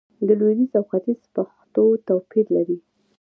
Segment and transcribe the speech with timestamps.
[0.27, 2.77] د لويديځ او ختيځ پښتو توپير لري